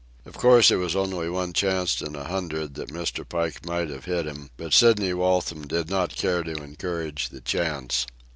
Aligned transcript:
Of 0.25 0.35
course, 0.35 0.71
it 0.71 0.77
was 0.77 0.95
only 0.95 1.29
one 1.29 1.53
chance 1.53 2.01
in 2.01 2.15
a 2.15 2.23
hundred 2.23 2.73
that 2.73 2.89
Mr. 2.89 3.23
Pike 3.23 3.63
might 3.67 3.91
have 3.91 4.05
hit 4.05 4.25
him, 4.25 4.49
but 4.57 4.73
Sidney 4.73 5.13
Waltham 5.13 5.67
did 5.67 5.91
not 5.91 6.15
care 6.15 6.41
to 6.41 6.55
encourage 6.63 7.29
the 7.29 7.39
chance. 7.39 8.07